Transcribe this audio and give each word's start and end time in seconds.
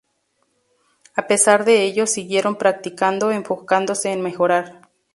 A 1.13 1.27
pesar 1.27 1.63
de 1.63 1.83
ello 1.83 2.07
siguieron 2.07 2.55
practicando, 2.57 3.31
enfocándose 3.31 4.11
en 4.11 4.23
mejorar. 4.23 4.81